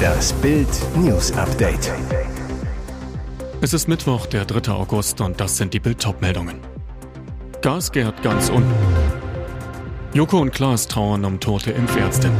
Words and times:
Das 0.00 0.32
Bild 0.34 0.68
News 0.96 1.32
Update. 1.32 1.92
Es 3.60 3.72
ist 3.72 3.88
Mittwoch, 3.88 4.26
der 4.26 4.44
3. 4.44 4.72
August 4.72 5.20
und 5.20 5.40
das 5.40 5.56
sind 5.56 5.74
die 5.74 5.80
Bild 5.80 6.04
meldungen 6.20 6.60
Gas 7.62 7.92
gärt 7.92 8.22
ganz 8.22 8.48
unten. 8.48 8.74
Joko 10.14 10.38
und 10.38 10.52
Klaas 10.52 10.88
trauern 10.88 11.24
um 11.24 11.38
tote 11.38 11.70
Impfärztin. 11.72 12.32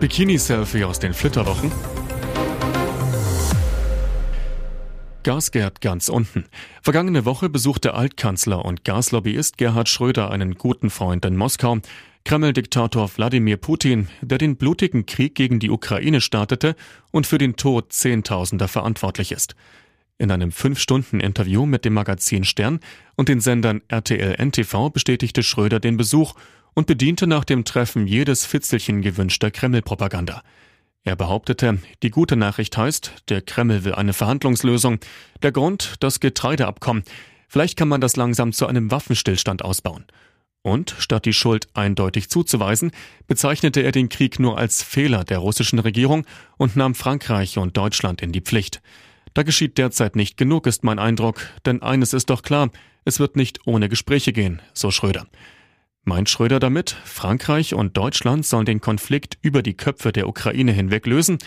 Bikini-Selfie 0.00 0.84
aus 0.84 0.98
den 0.98 1.12
Flitterwochen. 1.12 1.70
Gas 5.22 5.50
gärt 5.50 5.82
ganz 5.82 6.08
unten. 6.08 6.46
Vergangene 6.80 7.26
Woche 7.26 7.50
besuchte 7.50 7.92
Altkanzler 7.92 8.64
und 8.64 8.84
Gaslobbyist 8.84 9.58
Gerhard 9.58 9.90
Schröder 9.90 10.30
einen 10.30 10.54
guten 10.54 10.88
Freund 10.88 11.26
in 11.26 11.36
Moskau. 11.36 11.78
Kreml-Diktator 12.24 13.10
Wladimir 13.16 13.56
Putin, 13.56 14.08
der 14.20 14.38
den 14.38 14.56
blutigen 14.56 15.06
Krieg 15.06 15.34
gegen 15.34 15.58
die 15.58 15.70
Ukraine 15.70 16.20
startete 16.20 16.76
und 17.10 17.26
für 17.26 17.38
den 17.38 17.56
Tod 17.56 17.92
Zehntausender 17.92 18.68
verantwortlich 18.68 19.32
ist. 19.32 19.54
In 20.18 20.30
einem 20.30 20.52
Fünf-Stunden-Interview 20.52 21.64
mit 21.64 21.84
dem 21.84 21.94
Magazin 21.94 22.44
Stern 22.44 22.80
und 23.16 23.28
den 23.28 23.40
Sendern 23.40 23.80
RTL 23.88 24.36
NTV 24.38 24.90
bestätigte 24.90 25.42
Schröder 25.42 25.80
den 25.80 25.96
Besuch 25.96 26.34
und 26.74 26.86
bediente 26.86 27.26
nach 27.26 27.44
dem 27.44 27.64
Treffen 27.64 28.06
jedes 28.06 28.44
Fitzelchen 28.44 29.00
gewünschter 29.00 29.50
Kreml-Propaganda. 29.50 30.42
Er 31.02 31.16
behauptete, 31.16 31.78
die 32.02 32.10
gute 32.10 32.36
Nachricht 32.36 32.76
heißt, 32.76 33.12
der 33.30 33.40
Kreml 33.40 33.84
will 33.84 33.94
eine 33.94 34.12
Verhandlungslösung. 34.12 34.98
Der 35.42 35.52
Grund, 35.52 35.94
das 36.00 36.20
Getreideabkommen. 36.20 37.04
Vielleicht 37.48 37.78
kann 37.78 37.88
man 37.88 38.02
das 38.02 38.16
langsam 38.16 38.52
zu 38.52 38.66
einem 38.66 38.90
Waffenstillstand 38.90 39.64
ausbauen. 39.64 40.04
Und 40.62 40.94
statt 40.98 41.24
die 41.24 41.32
Schuld 41.32 41.68
eindeutig 41.72 42.28
zuzuweisen, 42.28 42.90
bezeichnete 43.26 43.80
er 43.80 43.92
den 43.92 44.08
Krieg 44.10 44.38
nur 44.38 44.58
als 44.58 44.82
Fehler 44.82 45.24
der 45.24 45.38
russischen 45.38 45.78
Regierung 45.78 46.26
und 46.58 46.76
nahm 46.76 46.94
Frankreich 46.94 47.56
und 47.56 47.76
Deutschland 47.76 48.20
in 48.20 48.32
die 48.32 48.42
Pflicht. 48.42 48.82
Da 49.32 49.42
geschieht 49.42 49.78
derzeit 49.78 50.16
nicht 50.16 50.36
genug, 50.36 50.66
ist 50.66 50.84
mein 50.84 50.98
Eindruck, 50.98 51.46
denn 51.64 51.82
eines 51.82 52.12
ist 52.12 52.30
doch 52.30 52.42
klar, 52.42 52.70
es 53.04 53.20
wird 53.20 53.36
nicht 53.36 53.66
ohne 53.66 53.88
Gespräche 53.88 54.32
gehen, 54.32 54.60
so 54.74 54.90
Schröder. 54.90 55.26
Meint 56.04 56.28
Schröder 56.28 56.60
damit, 56.60 56.96
Frankreich 57.04 57.74
und 57.74 57.96
Deutschland 57.96 58.44
sollen 58.44 58.66
den 58.66 58.80
Konflikt 58.80 59.38
über 59.42 59.62
die 59.62 59.76
Köpfe 59.76 60.12
der 60.12 60.28
Ukraine 60.28 60.72
hinweg 60.72 61.06
lösen? 61.06 61.38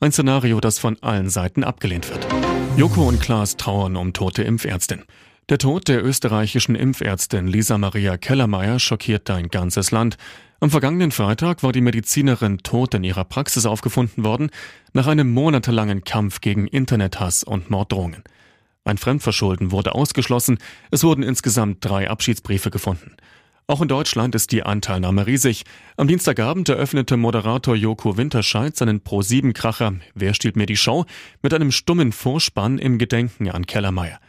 Ein 0.00 0.12
Szenario, 0.12 0.60
das 0.60 0.78
von 0.78 0.96
allen 1.02 1.28
Seiten 1.30 1.64
abgelehnt 1.64 2.08
wird. 2.10 2.26
Joko 2.76 3.08
und 3.08 3.20
Klaas 3.20 3.56
trauern 3.56 3.96
um 3.96 4.12
tote 4.12 4.42
Impfärztin. 4.42 5.04
Der 5.50 5.58
Tod 5.58 5.88
der 5.88 6.04
österreichischen 6.04 6.76
Impfärztin 6.76 7.48
Lisa 7.48 7.76
Maria 7.76 8.16
Kellermeier 8.16 8.78
schockiert 8.78 9.28
ein 9.30 9.48
ganzes 9.48 9.90
Land. 9.90 10.16
Am 10.60 10.70
vergangenen 10.70 11.10
Freitag 11.10 11.64
war 11.64 11.72
die 11.72 11.80
Medizinerin 11.80 12.58
tot 12.58 12.94
in 12.94 13.02
ihrer 13.02 13.24
Praxis 13.24 13.66
aufgefunden 13.66 14.22
worden, 14.22 14.50
nach 14.92 15.08
einem 15.08 15.32
monatelangen 15.32 16.04
Kampf 16.04 16.40
gegen 16.40 16.68
Internethass 16.68 17.42
und 17.42 17.68
Morddrohungen. 17.68 18.22
Ein 18.84 18.96
Fremdverschulden 18.96 19.72
wurde 19.72 19.96
ausgeschlossen, 19.96 20.58
es 20.92 21.02
wurden 21.02 21.24
insgesamt 21.24 21.84
drei 21.84 22.08
Abschiedsbriefe 22.08 22.70
gefunden. 22.70 23.16
Auch 23.66 23.82
in 23.82 23.88
Deutschland 23.88 24.36
ist 24.36 24.52
die 24.52 24.62
Anteilnahme 24.62 25.26
riesig. 25.26 25.64
Am 25.96 26.06
Dienstagabend 26.06 26.68
eröffnete 26.68 27.16
Moderator 27.16 27.74
Joko 27.74 28.16
Winterscheid 28.16 28.76
seinen 28.76 29.00
Pro-7-Kracher 29.00 29.94
Wer 30.14 30.32
stiehlt 30.32 30.54
mir 30.54 30.66
die 30.66 30.76
Show 30.76 31.06
mit 31.42 31.52
einem 31.52 31.72
stummen 31.72 32.12
Vorspann 32.12 32.78
im 32.78 32.98
Gedenken 32.98 33.50
an 33.50 33.66
Kellermeier. 33.66 34.20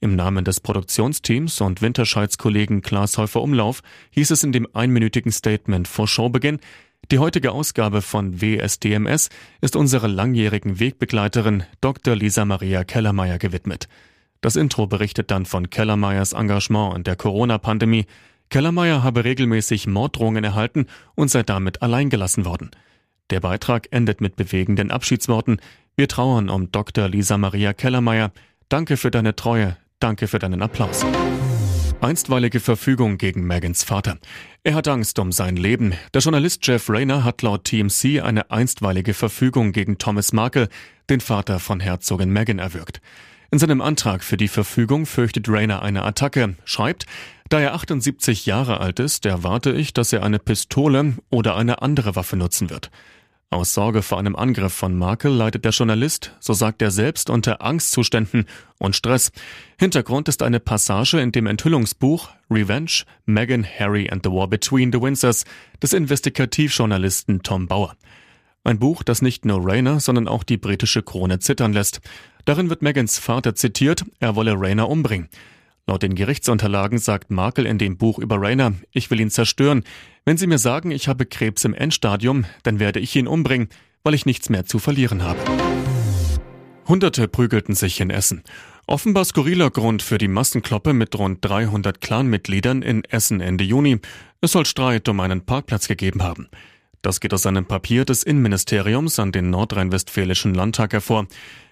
Im 0.00 0.14
Namen 0.14 0.44
des 0.44 0.60
Produktionsteams 0.60 1.60
und 1.60 1.82
Winterscheids 1.82 2.38
Kollegen 2.38 2.82
Klaas 2.82 3.18
Häufer 3.18 3.42
Umlauf 3.42 3.82
hieß 4.10 4.30
es 4.30 4.44
in 4.44 4.52
dem 4.52 4.68
einminütigen 4.72 5.32
Statement 5.32 5.88
vor 5.88 6.06
Showbeginn, 6.06 6.60
die 7.10 7.18
heutige 7.18 7.52
Ausgabe 7.52 8.02
von 8.02 8.40
WSDMS 8.40 9.30
ist 9.60 9.76
unserer 9.76 10.08
langjährigen 10.08 10.78
Wegbegleiterin 10.78 11.64
Dr. 11.80 12.14
Lisa 12.14 12.44
Maria 12.44 12.84
Kellermeier 12.84 13.38
gewidmet. 13.38 13.88
Das 14.40 14.56
Intro 14.56 14.86
berichtet 14.86 15.30
dann 15.30 15.46
von 15.46 15.70
Kellermeiers 15.70 16.32
Engagement 16.32 16.96
in 16.96 17.04
der 17.04 17.16
Corona-Pandemie. 17.16 18.06
Kellermeier 18.50 19.02
habe 19.02 19.24
regelmäßig 19.24 19.86
Morddrohungen 19.86 20.44
erhalten 20.44 20.86
und 21.14 21.28
sei 21.28 21.42
damit 21.42 21.82
alleingelassen 21.82 22.44
worden. 22.44 22.70
Der 23.30 23.40
Beitrag 23.40 23.88
endet 23.90 24.20
mit 24.20 24.36
bewegenden 24.36 24.90
Abschiedsworten. 24.90 25.60
Wir 25.96 26.08
trauern 26.08 26.50
um 26.50 26.70
Dr. 26.70 27.08
Lisa 27.08 27.36
Maria 27.36 27.72
Kellermeier. 27.72 28.32
Danke 28.68 28.96
für 28.96 29.10
deine 29.10 29.34
Treue, 29.34 29.76
Danke 30.00 30.28
für 30.28 30.38
deinen 30.38 30.62
Applaus. 30.62 31.04
Einstweilige 32.00 32.60
Verfügung 32.60 33.18
gegen 33.18 33.44
Megans 33.44 33.82
Vater. 33.82 34.18
Er 34.62 34.74
hat 34.74 34.86
Angst 34.86 35.18
um 35.18 35.32
sein 35.32 35.56
Leben. 35.56 35.94
Der 36.14 36.20
Journalist 36.20 36.64
Jeff 36.64 36.88
Rayner 36.88 37.24
hat 37.24 37.42
laut 37.42 37.64
TMC 37.64 38.20
eine 38.22 38.52
einstweilige 38.52 39.12
Verfügung 39.12 39.72
gegen 39.72 39.98
Thomas 39.98 40.32
Markle, 40.32 40.68
den 41.10 41.20
Vater 41.20 41.58
von 41.58 41.80
Herzogin 41.80 42.30
Meghan, 42.30 42.60
erwirkt. 42.60 43.00
In 43.50 43.58
seinem 43.58 43.80
Antrag 43.80 44.22
für 44.22 44.36
die 44.36 44.46
Verfügung 44.46 45.04
fürchtet 45.04 45.48
Rayner 45.48 45.82
eine 45.82 46.04
Attacke, 46.04 46.54
schreibt, 46.64 47.06
da 47.48 47.58
er 47.58 47.74
78 47.74 48.46
Jahre 48.46 48.78
alt 48.78 49.00
ist, 49.00 49.26
erwarte 49.26 49.72
ich, 49.72 49.94
dass 49.94 50.12
er 50.12 50.22
eine 50.22 50.38
Pistole 50.38 51.14
oder 51.30 51.56
eine 51.56 51.82
andere 51.82 52.14
Waffe 52.14 52.36
nutzen 52.36 52.70
wird. 52.70 52.90
Aus 53.50 53.72
Sorge 53.72 54.02
vor 54.02 54.18
einem 54.18 54.36
Angriff 54.36 54.74
von 54.74 54.94
Markle 54.94 55.30
leidet 55.30 55.64
der 55.64 55.72
Journalist, 55.72 56.36
so 56.38 56.52
sagt 56.52 56.82
er 56.82 56.90
selbst, 56.90 57.30
unter 57.30 57.62
Angstzuständen 57.62 58.44
und 58.78 58.94
Stress. 58.94 59.32
Hintergrund 59.78 60.28
ist 60.28 60.42
eine 60.42 60.60
Passage 60.60 61.18
in 61.18 61.32
dem 61.32 61.46
Enthüllungsbuch 61.46 62.28
Revenge, 62.50 63.04
Meghan, 63.24 63.64
Harry 63.64 64.10
and 64.10 64.22
the 64.22 64.30
War 64.30 64.48
Between 64.48 64.92
the 64.92 65.00
Windsors 65.00 65.46
des 65.82 65.94
Investigativjournalisten 65.94 67.42
Tom 67.42 67.66
Bauer. 67.66 67.96
Ein 68.64 68.78
Buch, 68.78 69.02
das 69.02 69.22
nicht 69.22 69.46
nur 69.46 69.60
Rayner, 69.64 69.98
sondern 69.98 70.28
auch 70.28 70.44
die 70.44 70.58
britische 70.58 71.02
Krone 71.02 71.38
zittern 71.38 71.72
lässt. 71.72 72.02
Darin 72.44 72.68
wird 72.68 72.82
Megans 72.82 73.18
Vater 73.18 73.54
zitiert, 73.54 74.04
er 74.20 74.36
wolle 74.36 74.60
Rayner 74.60 74.90
umbringen. 74.90 75.30
Laut 75.88 76.02
den 76.02 76.14
Gerichtsunterlagen 76.14 76.98
sagt 76.98 77.30
Markle 77.30 77.66
in 77.66 77.78
dem 77.78 77.96
Buch 77.96 78.18
über 78.18 78.38
Rayner, 78.38 78.74
ich 78.92 79.10
will 79.10 79.20
ihn 79.20 79.30
zerstören. 79.30 79.84
Wenn 80.26 80.36
Sie 80.36 80.46
mir 80.46 80.58
sagen, 80.58 80.90
ich 80.90 81.08
habe 81.08 81.24
Krebs 81.24 81.64
im 81.64 81.72
Endstadium, 81.72 82.44
dann 82.62 82.78
werde 82.78 83.00
ich 83.00 83.16
ihn 83.16 83.26
umbringen, 83.26 83.70
weil 84.04 84.12
ich 84.12 84.26
nichts 84.26 84.50
mehr 84.50 84.66
zu 84.66 84.78
verlieren 84.78 85.22
habe. 85.22 85.38
Hunderte 86.86 87.26
prügelten 87.26 87.74
sich 87.74 88.02
in 88.02 88.10
Essen. 88.10 88.42
Offenbar 88.86 89.24
skurriler 89.24 89.70
Grund 89.70 90.02
für 90.02 90.18
die 90.18 90.28
Massenkloppe 90.28 90.92
mit 90.92 91.18
rund 91.18 91.42
300 91.42 92.02
Clanmitgliedern 92.02 92.82
in 92.82 93.02
Essen 93.04 93.40
Ende 93.40 93.64
Juni. 93.64 93.98
Es 94.42 94.52
soll 94.52 94.66
Streit 94.66 95.08
um 95.08 95.20
einen 95.20 95.46
Parkplatz 95.46 95.88
gegeben 95.88 96.22
haben. 96.22 96.48
Das 97.00 97.18
geht 97.18 97.32
aus 97.32 97.46
einem 97.46 97.64
Papier 97.64 98.04
des 98.04 98.24
Innenministeriums 98.24 99.18
an 99.18 99.32
den 99.32 99.48
nordrhein-westfälischen 99.48 100.52
Landtag 100.52 100.92
hervor. 100.92 101.28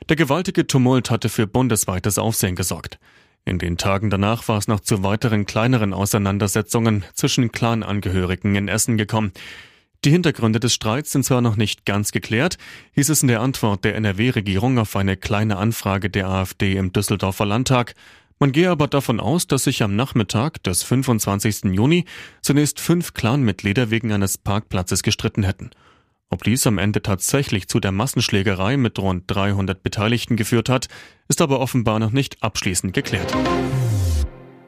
Der 0.08 0.16
gewaltige 0.16 0.66
Tumult 0.66 1.10
hatte 1.10 1.28
für 1.28 1.46
bundesweites 1.46 2.16
Aufsehen 2.16 2.54
gesorgt. 2.54 2.98
In 3.48 3.60
den 3.60 3.76
Tagen 3.78 4.10
danach 4.10 4.48
war 4.48 4.58
es 4.58 4.66
noch 4.66 4.80
zu 4.80 5.04
weiteren 5.04 5.46
kleineren 5.46 5.94
Auseinandersetzungen 5.94 7.04
zwischen 7.14 7.52
Clanangehörigen 7.52 8.56
in 8.56 8.66
Essen 8.66 8.96
gekommen. 8.96 9.30
Die 10.04 10.10
Hintergründe 10.10 10.58
des 10.58 10.74
Streits 10.74 11.12
sind 11.12 11.24
zwar 11.24 11.40
noch 11.40 11.54
nicht 11.54 11.86
ganz 11.86 12.10
geklärt, 12.10 12.58
hieß 12.96 13.08
es 13.08 13.22
in 13.22 13.28
der 13.28 13.40
Antwort 13.40 13.84
der 13.84 13.94
NRW-Regierung 13.94 14.80
auf 14.80 14.96
eine 14.96 15.16
kleine 15.16 15.58
Anfrage 15.58 16.10
der 16.10 16.28
AfD 16.28 16.74
im 16.74 16.92
Düsseldorfer 16.92 17.46
Landtag. 17.46 17.94
Man 18.40 18.50
gehe 18.50 18.68
aber 18.68 18.88
davon 18.88 19.20
aus, 19.20 19.46
dass 19.46 19.62
sich 19.62 19.80
am 19.84 19.94
Nachmittag 19.94 20.60
des 20.64 20.82
25. 20.82 21.72
Juni 21.72 22.04
zunächst 22.42 22.80
fünf 22.80 23.14
Clanmitglieder 23.14 23.90
wegen 23.90 24.10
eines 24.10 24.38
Parkplatzes 24.38 25.04
gestritten 25.04 25.44
hätten. 25.44 25.70
Ob 26.28 26.42
dies 26.42 26.66
am 26.66 26.78
Ende 26.78 27.02
tatsächlich 27.02 27.68
zu 27.68 27.78
der 27.78 27.92
Massenschlägerei 27.92 28.76
mit 28.76 28.98
rund 28.98 29.24
300 29.28 29.82
Beteiligten 29.82 30.36
geführt 30.36 30.68
hat, 30.68 30.88
ist 31.28 31.40
aber 31.40 31.60
offenbar 31.60 32.00
noch 32.00 32.10
nicht 32.10 32.42
abschließend 32.42 32.92
geklärt. 32.92 33.32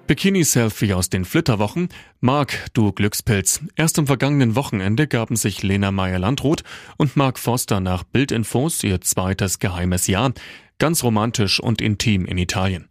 Bikini-Selfie 0.07 0.95
aus 0.95 1.11
den 1.11 1.25
Flitterwochen. 1.25 1.89
Marc, 2.21 2.67
du 2.73 2.93
Glückspilz. 2.93 3.61
Erst 3.77 3.99
am 3.99 4.07
vergangenen 4.07 4.55
Wochenende 4.55 5.07
gaben 5.07 5.37
sich 5.37 5.63
Lena 5.63 5.91
Meyer-Landrut 5.91 6.63
und 6.97 7.17
Mark 7.17 7.39
Forster 7.39 7.81
nach 7.81 8.05
Bildinfos 8.05 8.83
ihr 8.85 9.01
zweites 9.01 9.59
geheimes 9.59 10.07
Jahr. 10.07 10.33
Ganz 10.79 11.03
romantisch 11.03 11.61
und 11.61 11.83
intim 11.83 12.25
in 12.25 12.39
Italien. 12.39 12.87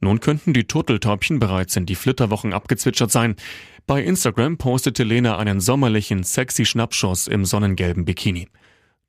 Nun 0.00 0.20
könnten 0.20 0.52
die 0.52 0.64
Turteltäubchen 0.64 1.38
bereits 1.38 1.76
in 1.76 1.86
die 1.86 1.94
Flitterwochen 1.94 2.52
abgezwitschert 2.52 3.10
sein. 3.10 3.36
Bei 3.86 4.02
Instagram 4.02 4.56
postete 4.56 5.04
Lena 5.04 5.36
einen 5.36 5.60
sommerlichen, 5.60 6.22
sexy 6.22 6.64
Schnappschuss 6.64 7.26
im 7.26 7.44
sonnengelben 7.44 8.06
Bikini. 8.06 8.48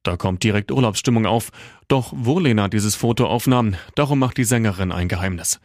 Da 0.04 0.18
kommt 0.18 0.44
direkt 0.44 0.69
Urlaubsstimmung 0.69 1.25
auf. 1.25 1.51
Doch 1.88 2.12
wo 2.13 2.39
Lena 2.39 2.68
dieses 2.68 2.94
Foto 2.94 3.25
aufnahm, 3.25 3.75
darum 3.95 4.19
macht 4.19 4.38
die 4.38 4.44
Sängerin 4.44 4.92
ein 4.92 5.07
Geheimnis. 5.07 5.62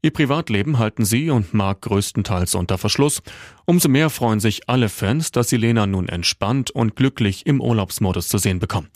Ihr 0.00 0.12
Privatleben 0.12 0.78
halten 0.78 1.04
sie 1.04 1.30
und 1.30 1.52
Mark 1.54 1.82
größtenteils 1.82 2.54
unter 2.54 2.78
Verschluss. 2.78 3.20
Umso 3.64 3.88
mehr 3.88 4.10
freuen 4.10 4.38
sich 4.38 4.68
alle 4.68 4.88
Fans, 4.88 5.32
dass 5.32 5.48
sie 5.48 5.56
Lena 5.56 5.88
nun 5.88 6.08
entspannt 6.08 6.70
und 6.70 6.94
glücklich 6.94 7.46
im 7.46 7.60
Urlaubsmodus 7.60 8.28
zu 8.28 8.38
sehen 8.38 8.60
bekommen. 8.60 8.90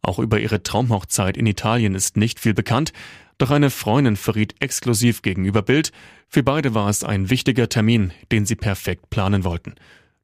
Auch 0.00 0.18
über 0.18 0.40
ihre 0.40 0.62
Traumhochzeit 0.62 1.36
in 1.36 1.46
Italien 1.46 1.94
ist 1.94 2.16
nicht 2.16 2.40
viel 2.40 2.54
bekannt, 2.54 2.94
doch 3.38 3.50
eine 3.50 3.70
Freundin 3.70 4.16
verriet 4.16 4.54
exklusiv 4.60 5.22
gegenüber 5.22 5.62
Bild, 5.62 5.92
für 6.28 6.42
beide 6.42 6.74
war 6.74 6.88
es 6.88 7.04
ein 7.04 7.30
wichtiger 7.30 7.68
Termin, 7.68 8.12
den 8.32 8.46
sie 8.46 8.56
perfekt 8.56 9.10
planen 9.10 9.44
wollten. 9.44 9.74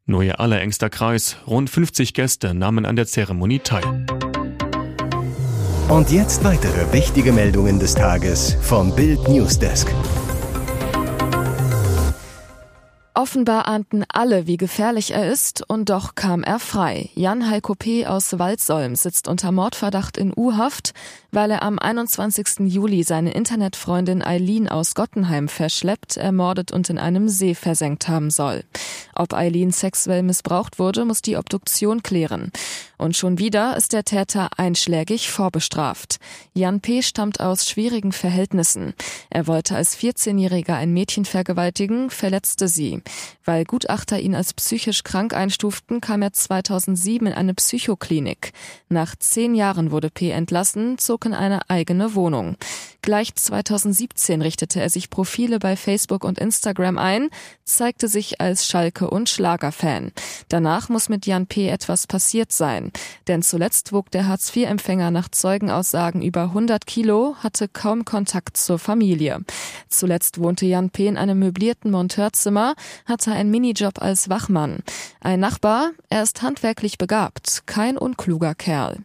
Nur 0.07 0.23
ihr 0.23 0.41
allerengster 0.41 0.91
Kreis, 0.91 1.37
rund 1.47 1.71
50 1.71 2.15
Gäste, 2.15 2.55
nahmen 2.55 2.85
an 2.85 2.97
der 2.97 3.07
Zeremonie 3.07 3.61
teil. 3.61 4.07
Und 5.89 6.11
jetzt 6.11 6.45
weitere 6.45 6.93
wichtige 6.93 7.33
Meldungen 7.33 7.79
des 7.79 7.95
Tages 7.95 8.57
vom 8.63 8.95
Bild 8.95 9.29
Newsdesk. 9.29 9.93
Offenbar 13.21 13.69
ahnten 13.69 14.03
alle, 14.09 14.47
wie 14.47 14.57
gefährlich 14.57 15.11
er 15.11 15.31
ist, 15.31 15.63
und 15.69 15.91
doch 15.91 16.15
kam 16.15 16.43
er 16.43 16.59
frei. 16.59 17.11
Jan 17.15 17.51
Heiko 17.51 17.75
P. 17.75 18.07
aus 18.07 18.39
Waldsolm 18.39 18.97
sitzt 18.97 19.29
unter 19.29 19.53
Mordverdacht 19.53 20.17
in 20.17 20.33
U-Haft, 20.35 20.95
weil 21.31 21.51
er 21.51 21.63
am 21.63 21.79
21. 21.79 22.61
Juli 22.61 23.03
seine 23.03 23.35
Internetfreundin 23.35 24.23
Eileen 24.23 24.71
aus 24.71 24.95
Gottenheim 24.95 25.49
verschleppt, 25.49 26.17
ermordet 26.17 26.73
und 26.73 26.89
in 26.89 26.99
einem 26.99 27.29
See 27.29 27.55
versenkt 27.55 28.09
haben 28.09 28.31
soll. 28.31 28.65
Ob 29.15 29.35
Eileen 29.35 29.71
sexuell 29.71 30.23
missbraucht 30.23 30.79
wurde, 30.79 31.05
muss 31.05 31.21
die 31.21 31.37
Obduktion 31.37 32.03
klären. 32.03 32.51
Und 32.97 33.17
schon 33.17 33.39
wieder 33.39 33.77
ist 33.77 33.93
der 33.93 34.05
Täter 34.05 34.49
einschlägig 34.57 35.31
vorbestraft. 35.31 36.19
Jan 36.55 36.81
P. 36.81 37.03
stammt 37.03 37.41
aus 37.41 37.69
schwierigen 37.69 38.13
Verhältnissen. 38.13 38.95
Er 39.31 39.47
wollte 39.47 39.77
als 39.77 39.97
14-Jähriger 39.97 40.75
ein 40.75 40.93
Mädchen 40.93 41.25
vergewaltigen, 41.25 42.11
verletzte 42.11 42.69
sie. 42.69 43.03
Weil 43.45 43.65
Gutachter 43.65 44.21
ihn 44.21 44.35
als 44.35 44.55
psychisch 44.55 45.03
krank 45.03 45.35
einstuften, 45.35 46.01
kam 46.01 46.23
er 46.23 46.33
2007 46.33 47.27
in 47.27 47.33
eine 47.33 47.55
Psychoklinik. 47.55 48.53
Nach 48.89 49.17
zehn 49.17 49.55
Jahren 49.55 49.91
wurde 49.91 50.11
P. 50.11 50.31
entlassen, 50.31 50.99
zog 50.99 51.25
in 51.25 51.35
eine 51.35 51.69
eigene 51.69 52.15
Wohnung. 52.15 52.57
Gleich 53.03 53.35
2017 53.35 54.43
richtete 54.43 54.81
er 54.81 54.91
sich 54.91 55.09
Profile 55.09 55.59
bei 55.59 55.77
Facebook 55.77 56.23
und 56.23 56.39
Instagram 56.39 56.99
ein, 56.99 57.31
zeigte 57.65 58.09
sich 58.09 58.41
als 58.41 58.67
Schalke- 58.67 59.09
und 59.09 59.29
Schlagerfan. 59.31 60.13
Danach 60.49 60.91
muss 60.91 61.09
mit 61.09 61.25
Jan 61.25 61.47
P. 61.47 61.69
etwas 61.69 62.07
passiert 62.07 62.53
sein. 62.53 62.93
Denn 63.27 63.43
zuletzt 63.43 63.93
wog 63.93 64.11
der 64.11 64.27
Hartz-IV-Empfänger 64.27 65.11
nach 65.11 65.29
Zeugenaussagen 65.29 66.21
über 66.21 66.43
100 66.43 66.87
Kilo, 66.87 67.37
hatte 67.39 67.69
kaum 67.69 68.05
Kontakt 68.05 68.57
zur 68.59 68.79
Familie. 68.79 69.41
Zuletzt 69.89 70.39
wohnte 70.41 70.67
Jan 70.67 70.91
P. 70.91 71.07
in 71.07 71.17
einem 71.17 71.39
möblierten 71.39 71.91
Monteurzimmer, 71.91 72.75
hatte 73.07 73.33
einen 73.33 73.51
Minijob 73.51 74.01
als 74.01 74.29
Wachmann. 74.29 74.81
Ein 75.21 75.41
Nachbar, 75.41 75.91
er 76.09 76.23
ist 76.23 76.43
handwerklich 76.43 76.99
begabt, 76.99 77.63
kein 77.67 77.99
unkluger 77.99 78.55
Kerl. 78.55 78.99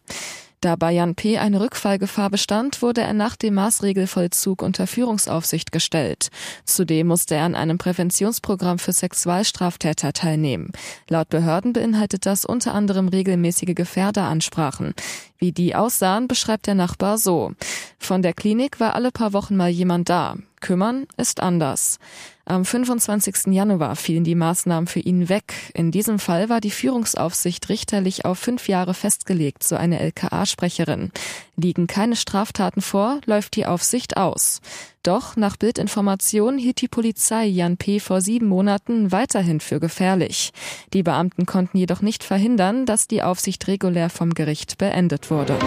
Da 0.62 0.74
bei 0.74 0.90
Jan 0.90 1.14
P. 1.14 1.38
eine 1.38 1.60
Rückfallgefahr 1.60 2.30
bestand, 2.30 2.80
wurde 2.82 3.02
er 3.02 3.12
nach 3.12 3.36
dem 3.36 3.54
Maßregelvollzug 3.54 4.62
unter 4.62 4.86
Führungsaufsicht 4.86 5.70
gestellt. 5.70 6.30
Zudem 6.64 7.08
musste 7.08 7.34
er 7.34 7.44
an 7.44 7.54
einem 7.54 7.78
Präventionsprogramm 7.78 8.78
für 8.78 8.92
Sexualstraftäter 8.92 10.12
teilnehmen. 10.12 10.72
Laut 11.08 11.28
Behörden 11.28 11.72
beinhaltet 11.72 12.26
das 12.26 12.44
unter 12.44 12.74
anderem 12.74 13.08
regelmäßige 13.08 13.74
Gefährderansprachen. 13.74 14.94
Wie 15.38 15.52
die 15.52 15.74
aussahen, 15.74 16.28
beschreibt 16.28 16.66
der 16.66 16.74
Nachbar 16.74 17.18
so. 17.18 17.52
Von 17.98 18.22
der 18.22 18.32
Klinik 18.32 18.80
war 18.80 18.94
alle 18.94 19.10
paar 19.10 19.32
Wochen 19.32 19.56
mal 19.56 19.68
jemand 19.68 20.08
da. 20.08 20.36
Kümmern 20.60 21.06
ist 21.16 21.40
anders. 21.40 21.98
Am 22.44 22.64
25. 22.64 23.52
Januar 23.52 23.96
fielen 23.96 24.24
die 24.24 24.34
Maßnahmen 24.34 24.86
für 24.86 25.00
ihn 25.00 25.28
weg. 25.28 25.52
In 25.74 25.90
diesem 25.90 26.18
Fall 26.18 26.48
war 26.48 26.60
die 26.60 26.70
Führungsaufsicht 26.70 27.68
richterlich 27.68 28.24
auf 28.24 28.38
fünf 28.38 28.68
Jahre 28.68 28.94
festgelegt, 28.94 29.64
so 29.64 29.76
eine 29.76 29.98
LKA-Sprecherin. 29.98 31.10
Liegen 31.56 31.86
keine 31.86 32.16
Straftaten 32.16 32.82
vor, 32.82 33.20
läuft 33.24 33.56
die 33.56 33.66
Aufsicht 33.66 34.16
aus. 34.16 34.60
Doch 35.02 35.36
nach 35.36 35.56
Bildinformation 35.56 36.58
hielt 36.58 36.80
die 36.80 36.88
Polizei 36.88 37.46
Jan 37.46 37.76
P. 37.76 38.00
vor 38.00 38.20
sieben 38.20 38.46
Monaten 38.46 39.12
weiterhin 39.12 39.60
für 39.60 39.80
gefährlich. 39.80 40.52
Die 40.92 41.02
Beamten 41.02 41.46
konnten 41.46 41.78
jedoch 41.78 42.02
nicht 42.02 42.24
verhindern, 42.24 42.86
dass 42.86 43.08
die 43.08 43.22
Aufsicht 43.22 43.66
regulär 43.68 44.10
vom 44.10 44.34
Gericht 44.34 44.78
beendet 44.78 45.30
wurde. 45.30 45.58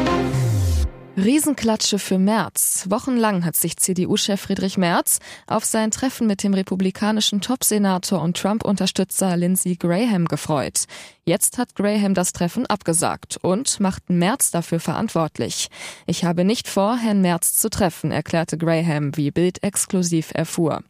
Riesenklatsche 1.24 2.00
für 2.00 2.18
Merz. 2.18 2.86
Wochenlang 2.89 3.44
hat 3.44 3.57
sich 3.57 3.75
CDU-Chef 3.75 4.39
Friedrich 4.39 4.77
Merz 4.77 5.19
auf 5.48 5.66
sein 5.66 5.92
Treffen 5.92 6.27
mit 6.27 6.44
dem 6.44 6.54
republikanischen 6.54 7.42
Top-Senator 7.42 8.21
und 8.21 8.38
Trump-Unterstützer 8.38 9.36
Lindsey 9.36 9.75
Graham 9.75 10.25
gefreut. 10.25 10.86
Jetzt 11.25 11.57
hat 11.57 11.75
Graham 11.75 12.13
das 12.13 12.31
Treffen 12.31 12.66
abgesagt 12.68 13.38
und 13.42 13.81
macht 13.81 14.10
Merz 14.10 14.50
dafür 14.51 14.80
verantwortlich. 14.80 15.68
Ich 16.06 16.24
habe 16.24 16.45
nicht 16.45 16.69
vor, 16.69 16.98
Herrn 16.98 17.21
Merz 17.21 17.57
zu 17.57 17.69
treffen, 17.69 18.12
erklärte 18.12 18.57
Graham, 18.57 19.16
wie 19.18 19.31
Bild 19.31 19.62
exklusiv 19.62 20.31
erfuhr. 20.33 20.83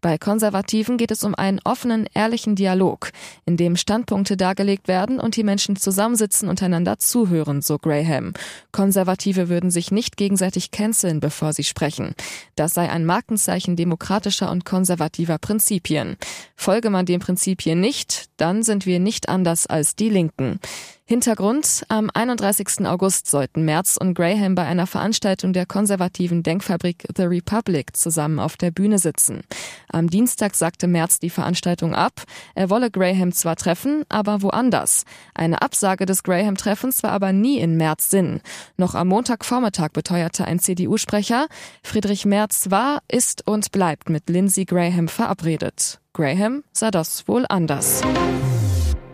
Bei 0.00 0.16
Konservativen 0.16 0.96
geht 0.96 1.10
es 1.10 1.24
um 1.24 1.34
einen 1.34 1.60
offenen, 1.64 2.06
ehrlichen 2.14 2.56
Dialog, 2.56 3.10
in 3.44 3.58
dem 3.58 3.76
Standpunkte 3.76 4.38
dargelegt 4.38 4.88
werden 4.88 5.20
und 5.20 5.36
die 5.36 5.44
Menschen 5.44 5.76
zusammensitzen 5.76 6.48
und 6.48 6.62
einander 6.62 6.98
zuhören, 6.98 7.60
so 7.60 7.78
Graham. 7.78 8.32
Konservative 8.72 9.50
würden 9.50 9.70
sich 9.70 9.90
nicht 9.90 10.16
gegenseitig 10.16 10.70
canceln, 10.70 11.20
bevor 11.20 11.52
sie 11.52 11.64
sprechen. 11.64 12.14
Das 12.56 12.72
sei 12.72 12.88
ein 12.88 13.04
Markenzeichen 13.04 13.76
demokratischer 13.76 14.50
und 14.50 14.64
konservativer 14.64 15.36
Prinzipien. 15.36 16.16
Folge 16.60 16.90
man 16.90 17.06
den 17.06 17.20
Prinzipien 17.20 17.80
nicht, 17.80 18.26
dann 18.36 18.62
sind 18.62 18.84
wir 18.84 19.00
nicht 19.00 19.30
anders 19.30 19.66
als 19.66 19.96
die 19.96 20.10
Linken. 20.10 20.60
Hintergrund, 21.06 21.84
am 21.88 22.10
31. 22.12 22.86
August 22.86 23.30
sollten 23.30 23.64
Merz 23.64 23.96
und 23.96 24.12
Graham 24.12 24.54
bei 24.54 24.66
einer 24.66 24.86
Veranstaltung 24.86 25.54
der 25.54 25.64
konservativen 25.64 26.42
Denkfabrik 26.42 27.08
The 27.16 27.22
Republic 27.22 27.96
zusammen 27.96 28.38
auf 28.38 28.58
der 28.58 28.72
Bühne 28.72 28.98
sitzen. 28.98 29.40
Am 29.88 30.10
Dienstag 30.10 30.54
sagte 30.54 30.86
Merz 30.86 31.18
die 31.18 31.30
Veranstaltung 31.30 31.94
ab. 31.94 32.24
Er 32.54 32.68
wolle 32.68 32.90
Graham 32.90 33.32
zwar 33.32 33.56
treffen, 33.56 34.04
aber 34.10 34.42
woanders. 34.42 35.04
Eine 35.34 35.62
Absage 35.62 36.04
des 36.04 36.22
Graham-Treffens 36.22 37.02
war 37.02 37.12
aber 37.12 37.32
nie 37.32 37.58
in 37.58 37.78
Merz 37.78 38.10
Sinn. 38.10 38.42
Noch 38.76 38.94
am 38.94 39.08
Montagvormittag 39.08 39.92
beteuerte 39.92 40.44
ein 40.44 40.58
CDU-Sprecher, 40.58 41.46
Friedrich 41.82 42.26
Merz 42.26 42.70
war, 42.70 43.00
ist 43.10 43.48
und 43.48 43.72
bleibt 43.72 44.10
mit 44.10 44.28
Lindsey 44.28 44.66
Graham 44.66 45.08
verabredet. 45.08 46.00
Graham 46.12 46.64
sah 46.72 46.90
das 46.90 47.28
wohl 47.28 47.46
anders. 47.48 48.02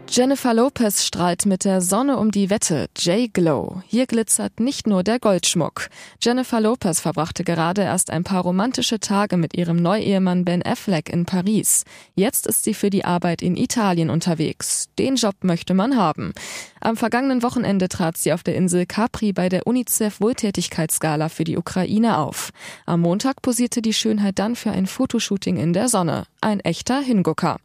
Jennifer 0.08 0.54
Lopez 0.54 1.04
strahlt 1.04 1.46
mit 1.46 1.64
der 1.64 1.80
Sonne 1.80 2.16
um 2.16 2.30
die 2.30 2.48
Wette. 2.48 2.86
J-Glow. 2.96 3.82
Hier 3.86 4.06
glitzert 4.06 4.60
nicht 4.60 4.86
nur 4.86 5.02
der 5.02 5.18
Goldschmuck. 5.18 5.88
Jennifer 6.22 6.60
Lopez 6.60 7.00
verbrachte 7.00 7.42
gerade 7.42 7.82
erst 7.82 8.10
ein 8.10 8.22
paar 8.22 8.42
romantische 8.42 9.00
Tage 9.00 9.36
mit 9.36 9.56
ihrem 9.56 9.76
Neuehemann 9.76 10.44
Ben 10.44 10.62
Affleck 10.64 11.08
in 11.10 11.26
Paris. 11.26 11.84
Jetzt 12.14 12.46
ist 12.46 12.64
sie 12.64 12.72
für 12.72 12.88
die 12.88 13.04
Arbeit 13.04 13.42
in 13.42 13.56
Italien 13.56 14.08
unterwegs. 14.08 14.86
Den 14.98 15.16
Job 15.16 15.34
möchte 15.42 15.74
man 15.74 15.96
haben. 15.96 16.32
Am 16.80 16.96
vergangenen 16.96 17.42
Wochenende 17.42 17.88
trat 17.88 18.16
sie 18.16 18.32
auf 18.32 18.44
der 18.44 18.54
Insel 18.54 18.86
Capri 18.86 19.32
bei 19.32 19.48
der 19.48 19.66
UNICEF 19.66 20.20
Wohltätigkeitsgala 20.20 21.28
für 21.28 21.44
die 21.44 21.56
Ukraine 21.56 22.18
auf. 22.18 22.50
Am 22.86 23.00
Montag 23.00 23.42
posierte 23.42 23.82
die 23.82 23.92
Schönheit 23.92 24.38
dann 24.38 24.54
für 24.54 24.70
ein 24.70 24.86
Fotoshooting 24.86 25.56
in 25.56 25.72
der 25.72 25.88
Sonne. 25.88 26.26
Ein 26.40 26.60
echter 26.60 27.00
Hingucker. 27.00 27.56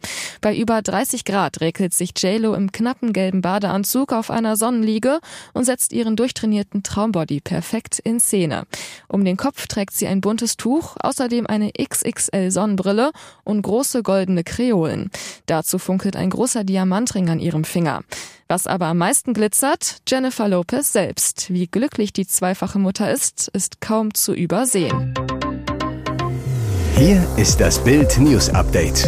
Bei 0.41 0.57
über 0.57 0.81
30 0.81 1.23
Grad 1.23 1.61
regelt 1.61 1.93
sich 1.93 2.13
JLo 2.17 2.55
im 2.55 2.71
knappen 2.71 3.13
gelben 3.13 3.41
Badeanzug 3.41 4.11
auf 4.11 4.31
einer 4.31 4.57
Sonnenliege 4.57 5.19
und 5.53 5.65
setzt 5.65 5.93
ihren 5.93 6.15
durchtrainierten 6.15 6.81
Traumbody 6.81 7.41
perfekt 7.41 7.99
in 7.99 8.19
Szene. 8.19 8.63
Um 9.07 9.23
den 9.23 9.37
Kopf 9.37 9.67
trägt 9.67 9.93
sie 9.93 10.07
ein 10.07 10.19
buntes 10.19 10.57
Tuch, 10.57 10.95
außerdem 10.99 11.45
eine 11.45 11.71
XXL 11.71 12.49
Sonnenbrille 12.49 13.11
und 13.43 13.61
große 13.61 14.01
goldene 14.01 14.43
Kreolen. 14.43 15.11
Dazu 15.45 15.77
funkelt 15.77 16.15
ein 16.15 16.31
großer 16.31 16.63
Diamantring 16.63 17.29
an 17.29 17.39
ihrem 17.39 17.63
Finger. 17.63 18.01
Was 18.47 18.65
aber 18.65 18.87
am 18.87 18.97
meisten 18.97 19.33
glitzert, 19.35 19.97
Jennifer 20.07 20.47
Lopez 20.47 20.91
selbst. 20.91 21.53
Wie 21.53 21.67
glücklich 21.67 22.13
die 22.13 22.25
zweifache 22.25 22.79
Mutter 22.79 23.11
ist, 23.11 23.47
ist 23.53 23.79
kaum 23.79 24.13
zu 24.15 24.33
übersehen. 24.33 25.13
Hier 26.97 27.23
ist 27.37 27.61
das 27.61 27.83
Bild 27.83 28.17
News 28.17 28.49
Update. 28.49 29.07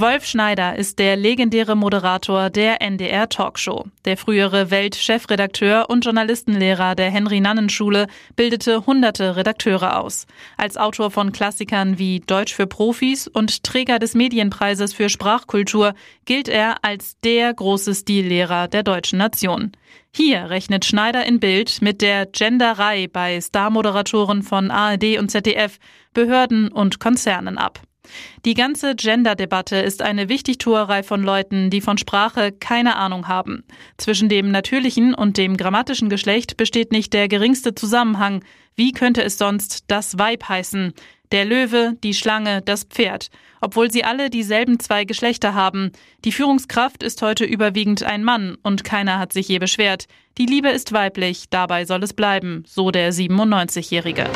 Wolf 0.00 0.26
Schneider 0.26 0.76
ist 0.76 1.00
der 1.00 1.16
legendäre 1.16 1.74
Moderator 1.74 2.50
der 2.50 2.80
NDR 2.80 3.28
Talkshow. 3.28 3.86
Der 4.04 4.16
frühere 4.16 4.70
Welt-Chefredakteur 4.70 5.90
und 5.90 6.04
Journalistenlehrer 6.04 6.94
der 6.94 7.10
Henry-Nannen-Schule 7.10 8.06
bildete 8.36 8.86
hunderte 8.86 9.34
Redakteure 9.34 9.98
aus. 9.98 10.28
Als 10.56 10.76
Autor 10.76 11.10
von 11.10 11.32
Klassikern 11.32 11.98
wie 11.98 12.20
Deutsch 12.20 12.54
für 12.54 12.68
Profis 12.68 13.26
und 13.26 13.64
Träger 13.64 13.98
des 13.98 14.14
Medienpreises 14.14 14.94
für 14.94 15.08
Sprachkultur 15.08 15.94
gilt 16.26 16.48
er 16.48 16.76
als 16.84 17.18
der 17.24 17.52
große 17.52 17.92
Stillehrer 17.92 18.68
der 18.68 18.84
deutschen 18.84 19.18
Nation. 19.18 19.72
Hier 20.14 20.48
rechnet 20.48 20.84
Schneider 20.84 21.26
in 21.26 21.40
Bild 21.40 21.82
mit 21.82 22.02
der 22.02 22.26
Genderei 22.26 23.08
bei 23.12 23.40
Starmoderatoren 23.40 24.44
von 24.44 24.70
ARD 24.70 25.18
und 25.18 25.32
ZDF, 25.32 25.80
Behörden 26.14 26.68
und 26.68 27.00
Konzernen 27.00 27.58
ab. 27.58 27.80
Die 28.44 28.54
ganze 28.54 28.94
Gender-Debatte 28.94 29.76
ist 29.76 30.02
eine 30.02 30.28
Wichtigtuerei 30.28 31.02
von 31.02 31.22
Leuten, 31.22 31.70
die 31.70 31.80
von 31.80 31.98
Sprache 31.98 32.52
keine 32.52 32.96
Ahnung 32.96 33.28
haben. 33.28 33.64
Zwischen 33.96 34.28
dem 34.28 34.50
natürlichen 34.50 35.14
und 35.14 35.36
dem 35.36 35.56
grammatischen 35.56 36.08
Geschlecht 36.08 36.56
besteht 36.56 36.92
nicht 36.92 37.12
der 37.12 37.28
geringste 37.28 37.74
Zusammenhang. 37.74 38.44
Wie 38.76 38.92
könnte 38.92 39.22
es 39.22 39.38
sonst 39.38 39.84
das 39.88 40.18
Weib 40.18 40.48
heißen? 40.48 40.92
Der 41.30 41.44
Löwe, 41.44 41.94
die 42.02 42.14
Schlange, 42.14 42.62
das 42.62 42.84
Pferd. 42.84 43.28
Obwohl 43.60 43.90
sie 43.90 44.04
alle 44.04 44.30
dieselben 44.30 44.80
zwei 44.80 45.04
Geschlechter 45.04 45.52
haben. 45.52 45.92
Die 46.24 46.32
Führungskraft 46.32 47.02
ist 47.02 47.20
heute 47.22 47.44
überwiegend 47.44 48.02
ein 48.02 48.24
Mann 48.24 48.56
und 48.62 48.84
keiner 48.84 49.18
hat 49.18 49.32
sich 49.32 49.48
je 49.48 49.58
beschwert. 49.58 50.06
Die 50.38 50.46
Liebe 50.46 50.68
ist 50.68 50.92
weiblich, 50.92 51.50
dabei 51.50 51.84
soll 51.84 52.02
es 52.02 52.14
bleiben, 52.14 52.62
so 52.66 52.90
der 52.90 53.12
97-Jährige. 53.12 54.30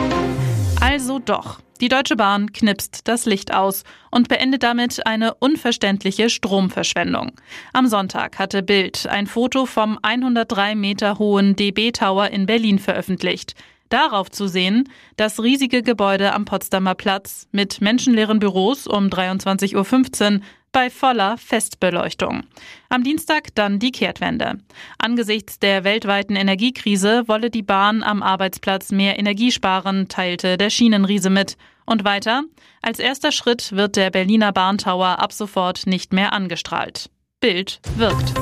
Also 0.81 1.21
doch. 1.21 1.61
Die 1.83 1.89
Deutsche 1.89 2.15
Bahn 2.15 2.53
knipst 2.53 3.09
das 3.09 3.27
Licht 3.27 3.53
aus 3.53 3.83
und 4.13 4.29
beendet 4.29 4.63
damit 4.63 5.05
eine 5.05 5.35
unverständliche 5.35 6.31
Stromverschwendung. 6.31 7.33
Am 7.73 7.89
Sonntag 7.89 8.39
hatte 8.39 8.63
Bild 8.63 9.09
ein 9.09 9.27
Foto 9.27 9.67
vom 9.67 9.99
103 10.01 10.77
Meter 10.77 11.19
hohen 11.19 11.57
DB 11.57 11.91
Tower 11.91 12.31
in 12.31 12.47
Berlin 12.47 12.79
veröffentlicht. 12.79 13.57
Darauf 13.89 14.31
zu 14.31 14.47
sehen, 14.47 14.89
das 15.17 15.43
riesige 15.43 15.83
Gebäude 15.83 16.35
am 16.35 16.45
Potsdamer 16.45 16.95
Platz 16.95 17.49
mit 17.51 17.81
menschenleeren 17.81 18.39
Büros 18.39 18.87
um 18.87 19.09
23.15 19.09 20.35
Uhr 20.35 20.41
bei 20.71 20.89
voller 20.89 21.37
Festbeleuchtung. 21.37 22.45
Am 22.89 23.05
Dienstag 23.05 23.55
dann 23.55 23.79
die 23.79 23.93
Kehrtwende. 23.93 24.59
Angesichts 24.99 25.59
der 25.59 25.85
weltweiten 25.85 26.37
Energiekrise 26.37 27.25
wolle 27.27 27.51
die 27.51 27.63
Bahn 27.63 28.03
am 28.03 28.23
Arbeitsplatz 28.23 28.91
mehr 28.91 29.19
Energie 29.19 29.53
sparen, 29.53 30.09
teilte 30.09 30.57
der 30.57 30.71
Schienenriese 30.71 31.29
mit. 31.29 31.57
Und 31.87 32.05
weiter, 32.05 32.43
als 32.81 32.99
erster 32.99 33.33
Schritt 33.33 33.73
wird 33.73 33.97
der 33.97 34.11
Berliner 34.11 34.53
Bahntower 34.53 35.19
ab 35.19 35.33
sofort 35.33 35.87
nicht 35.87 36.13
mehr 36.13 36.33
angestrahlt. 36.33 37.11
Bild 37.41 37.81
wirkt. 37.97 38.35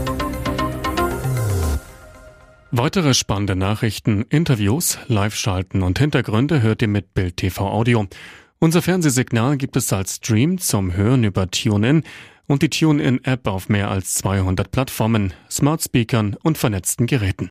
Weitere 2.73 3.15
spannende 3.15 3.57
Nachrichten, 3.57 4.23
Interviews, 4.29 4.99
Live-Schalten 5.09 5.83
und 5.83 5.99
Hintergründe 5.99 6.63
hört 6.63 6.83
ihr 6.83 6.89
mit 6.89 7.15
Bild 7.15 7.39
TV 7.39 7.69
Audio. 7.69 8.07
Unser 8.61 8.83
Fernsehsignal 8.83 9.57
gibt 9.57 9.77
es 9.77 9.91
als 9.93 10.17
Stream 10.17 10.59
zum 10.59 10.95
Hören 10.95 11.25
über 11.25 11.51
TuneIn 11.51 12.05
und 12.47 12.61
die 12.61 12.69
TuneIn-App 12.69 13.47
auf 13.47 13.71
mehr 13.71 13.91
als 13.91 14.15
200 14.17 14.71
Plattformen, 14.71 15.33
Smart 15.51 15.83
Speakern 15.83 16.37
und 16.43 16.59
vernetzten 16.59 17.07
Geräten. 17.07 17.49